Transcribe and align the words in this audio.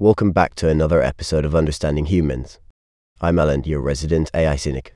Welcome 0.00 0.32
back 0.32 0.56
to 0.56 0.68
another 0.68 1.00
episode 1.00 1.44
of 1.44 1.54
Understanding 1.54 2.06
Humans. 2.06 2.58
I'm 3.20 3.38
Alan, 3.38 3.62
your 3.62 3.80
resident 3.80 4.28
AI 4.34 4.56
cynic. 4.56 4.92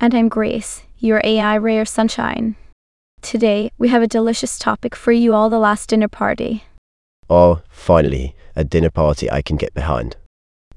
And 0.00 0.14
I'm 0.14 0.30
Grace, 0.30 0.84
your 0.96 1.20
AI 1.22 1.56
ray 1.56 1.78
of 1.80 1.86
sunshine. 1.86 2.56
Today, 3.20 3.70
we 3.76 3.88
have 3.88 4.00
a 4.00 4.06
delicious 4.06 4.58
topic 4.58 4.96
for 4.96 5.12
you 5.12 5.34
all 5.34 5.50
the 5.50 5.58
last 5.58 5.90
dinner 5.90 6.08
party. 6.08 6.64
Oh, 7.28 7.60
finally, 7.68 8.34
a 8.56 8.64
dinner 8.64 8.88
party 8.88 9.30
I 9.30 9.42
can 9.42 9.58
get 9.58 9.74
behind. 9.74 10.16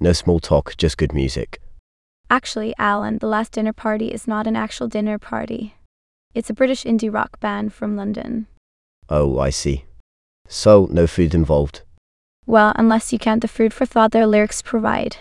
No 0.02 0.12
small 0.12 0.42
talk, 0.42 0.76
just 0.76 0.98
good 0.98 1.14
music. 1.14 1.62
Actually, 2.30 2.76
Alan, 2.78 3.20
the 3.20 3.28
last 3.28 3.54
dinner 3.54 3.72
party 3.74 4.10
is 4.10 4.28
not 4.28 4.48
an 4.48 4.58
actual 4.58 4.90
dinner 4.90 5.18
party. 5.18 5.76
It's 6.34 6.50
a 6.50 6.54
British 6.54 6.84
indie 6.84 7.14
rock 7.14 7.40
band 7.40 7.74
from 7.74 7.96
London. 7.96 8.48
Oh, 9.08 9.40
I 9.40 9.50
see. 9.50 9.86
So, 10.50 10.90
no 10.92 11.08
food 11.08 11.34
involved. 11.34 11.84
Well, 12.46 12.74
unless 12.76 13.14
you 13.14 13.20
count 13.20 13.42
the 13.42 13.48
food 13.48 13.74
for 13.74 13.86
thought 13.86 14.12
their 14.12 14.28
lyrics 14.28 14.62
provide. 14.62 15.18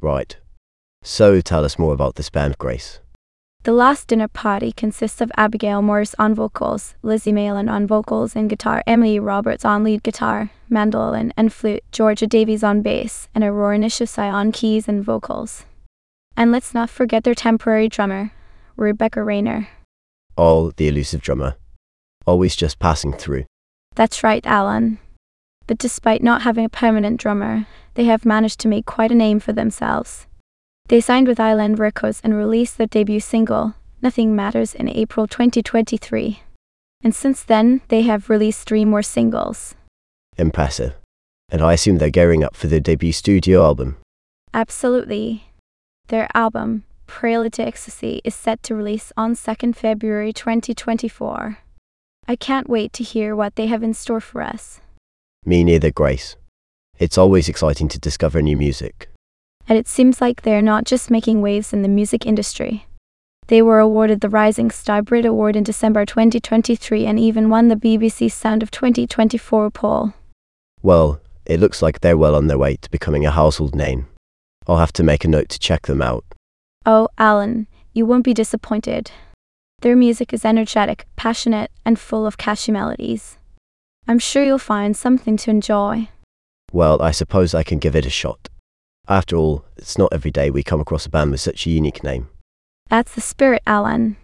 Right. 0.00 0.36
So, 1.02 1.40
tell 1.40 1.64
us 1.64 1.78
more 1.78 1.94
about 1.94 2.16
this 2.16 2.30
band, 2.30 2.58
Grace. 2.58 3.00
The 3.64 3.72
last 3.72 4.08
dinner 4.08 4.28
party 4.28 4.72
consists 4.72 5.20
of 5.20 5.32
Abigail 5.36 5.82
Morris 5.82 6.14
on 6.18 6.34
vocals, 6.34 6.94
Lizzie 7.02 7.32
Mayland 7.32 7.70
on 7.70 7.86
vocals 7.86 8.36
and 8.36 8.48
guitar, 8.48 8.82
Emily 8.86 9.18
Roberts 9.18 9.64
on 9.64 9.84
lead 9.84 10.02
guitar, 10.02 10.50
mandolin 10.68 11.32
and 11.36 11.52
flute, 11.52 11.82
Georgia 11.92 12.26
Davies 12.26 12.62
on 12.62 12.82
bass, 12.82 13.28
and 13.34 13.44
Aurora 13.44 13.78
Nishevci 13.78 14.32
on 14.32 14.52
keys 14.52 14.88
and 14.88 15.04
vocals. 15.04 15.64
And 16.36 16.52
let's 16.52 16.72
not 16.72 16.88
forget 16.88 17.24
their 17.24 17.34
temporary 17.34 17.88
drummer, 17.88 18.32
Rebekah 18.76 19.24
Rayner. 19.24 19.68
All 20.36 20.70
the 20.70 20.86
elusive 20.86 21.20
drummer. 21.20 21.56
Always 22.26 22.54
just 22.54 22.78
passing 22.78 23.12
through. 23.12 23.44
That's 23.96 24.22
right, 24.22 24.46
Alan. 24.46 24.98
But 25.68 25.78
despite 25.78 26.22
not 26.22 26.42
having 26.42 26.64
a 26.64 26.70
permanent 26.70 27.20
drummer, 27.20 27.66
they 27.94 28.04
have 28.04 28.24
managed 28.24 28.58
to 28.60 28.68
make 28.68 28.86
quite 28.86 29.12
a 29.12 29.14
name 29.14 29.38
for 29.38 29.52
themselves. 29.52 30.26
They 30.88 31.00
signed 31.00 31.28
with 31.28 31.38
Island 31.38 31.78
Records 31.78 32.22
and 32.24 32.34
released 32.34 32.78
their 32.78 32.86
debut 32.86 33.20
single, 33.20 33.74
Nothing 34.00 34.34
Matters, 34.34 34.74
in 34.74 34.88
April 34.88 35.26
2023. 35.26 36.40
And 37.04 37.14
since 37.14 37.42
then, 37.42 37.82
they 37.88 38.02
have 38.02 38.30
released 38.30 38.66
three 38.66 38.86
more 38.86 39.02
singles. 39.02 39.74
Impressive. 40.38 40.94
And 41.50 41.60
I 41.60 41.74
assume 41.74 41.98
they're 41.98 42.10
gearing 42.10 42.42
up 42.42 42.56
for 42.56 42.66
their 42.66 42.80
debut 42.80 43.12
studio 43.12 43.62
album. 43.62 43.98
Absolutely. 44.54 45.52
Their 46.08 46.28
album, 46.34 46.84
Prelude 47.06 47.52
to 47.54 47.66
Ecstasy, 47.66 48.22
is 48.24 48.34
set 48.34 48.62
to 48.62 48.74
release 48.74 49.12
on 49.18 49.34
2nd 49.34 49.76
February 49.76 50.32
2024. 50.32 51.58
I 52.26 52.36
can't 52.36 52.70
wait 52.70 52.94
to 52.94 53.04
hear 53.04 53.36
what 53.36 53.56
they 53.56 53.66
have 53.66 53.82
in 53.82 53.92
store 53.92 54.20
for 54.20 54.40
us. 54.40 54.80
Me 55.48 55.64
neither, 55.64 55.90
Grace. 55.90 56.36
It's 56.98 57.16
always 57.16 57.48
exciting 57.48 57.88
to 57.88 57.98
discover 57.98 58.42
new 58.42 58.54
music. 58.54 59.08
And 59.66 59.78
it 59.78 59.88
seems 59.88 60.20
like 60.20 60.42
they're 60.42 60.60
not 60.60 60.84
just 60.84 61.10
making 61.10 61.40
waves 61.40 61.72
in 61.72 61.80
the 61.80 61.88
music 61.88 62.26
industry. 62.26 62.86
They 63.46 63.62
were 63.62 63.78
awarded 63.78 64.20
the 64.20 64.28
Rising 64.28 64.70
Star 64.70 65.00
Brit 65.00 65.24
Award 65.24 65.56
in 65.56 65.62
December 65.62 66.04
2023 66.04 67.06
and 67.06 67.18
even 67.18 67.48
won 67.48 67.68
the 67.68 67.76
BBC 67.76 68.30
Sound 68.30 68.62
of 68.62 68.70
2024 68.70 69.70
poll. 69.70 70.12
Well, 70.82 71.18
it 71.46 71.60
looks 71.60 71.80
like 71.80 72.00
they're 72.00 72.18
well 72.18 72.34
on 72.34 72.48
their 72.48 72.58
way 72.58 72.76
to 72.76 72.90
becoming 72.90 73.24
a 73.24 73.30
household 73.30 73.74
name. 73.74 74.06
I'll 74.66 74.76
have 74.76 74.92
to 74.92 75.02
make 75.02 75.24
a 75.24 75.28
note 75.28 75.48
to 75.48 75.58
check 75.58 75.86
them 75.86 76.02
out. 76.02 76.26
Oh, 76.84 77.08
Alan, 77.16 77.68
you 77.94 78.04
won't 78.04 78.24
be 78.24 78.34
disappointed. 78.34 79.12
Their 79.80 79.96
music 79.96 80.34
is 80.34 80.44
energetic, 80.44 81.06
passionate, 81.16 81.70
and 81.86 81.98
full 81.98 82.26
of 82.26 82.36
catchy 82.36 82.70
melodies. 82.70 83.37
I'm 84.08 84.18
sure 84.18 84.42
you'll 84.42 84.58
find 84.58 84.96
something 84.96 85.36
to 85.36 85.50
enjoy. 85.50 86.08
Well, 86.72 87.00
I 87.02 87.10
suppose 87.10 87.54
I 87.54 87.62
can 87.62 87.78
give 87.78 87.94
it 87.94 88.06
a 88.06 88.10
shot. 88.10 88.48
After 89.06 89.36
all, 89.36 89.66
it's 89.76 89.98
not 89.98 90.12
every 90.12 90.30
day 90.30 90.50
we 90.50 90.62
come 90.62 90.80
across 90.80 91.04
a 91.04 91.10
band 91.10 91.30
with 91.30 91.40
such 91.40 91.66
a 91.66 91.70
unique 91.70 92.02
name. 92.02 92.28
That's 92.88 93.14
the 93.14 93.20
spirit, 93.20 93.62
Alan. 93.66 94.16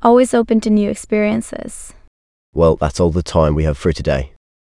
Always 0.00 0.32
open 0.32 0.60
to 0.60 0.70
new 0.70 0.88
experiences. 0.88 1.92
Well, 2.54 2.76
that's 2.76 3.00
all 3.00 3.10
the 3.10 3.22
time 3.22 3.56
we 3.56 3.64
have 3.64 3.76
for 3.76 3.92
today. 3.92 4.32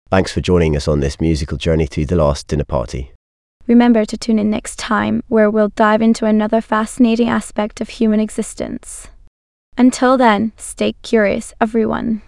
Thanks 0.09 0.34
for 0.34 0.42
joining 0.42 0.75
us 0.75 0.88
on 0.88 1.00
this 1.00 1.22
musical 1.22 1.58
journey 1.58 1.86
through 1.86 2.08
the 2.08 2.18
last 2.18 2.48
dinner 2.48 2.66
party. 2.66 3.14
Remember 3.68 4.04
to 4.04 4.18
tune 4.18 4.38
in 4.38 4.50
next 4.50 4.78
time, 4.78 5.24
where 5.30 5.50
we'll 5.50 5.70
dive 5.70 6.02
into 6.02 6.25
another 6.25 6.59
fascinating 6.59 7.30
aspect 7.30 7.80
of 7.80 7.88
human 7.88 8.20
existence. 8.20 9.08
Until 9.78 10.18
then, 10.18 10.52
stay 10.58 10.94
curious, 11.02 11.54
everyone. 11.62 12.22